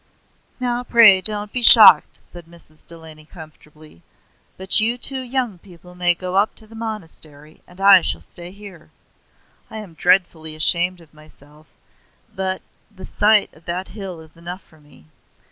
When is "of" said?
11.01-11.13, 13.53-13.65